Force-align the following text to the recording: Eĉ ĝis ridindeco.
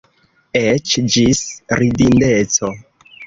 Eĉ 0.59 0.95
ĝis 1.15 1.43
ridindeco. 1.81 2.73